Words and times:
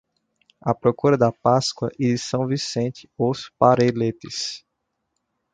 À 0.63 0.73
procura 0.73 1.15
da 1.15 1.31
Páscoa 1.31 1.91
e 1.99 2.07
de 2.07 2.17
São 2.17 2.47
Vicente 2.47 3.07
os 3.15 3.49
parelletes. 3.59 4.65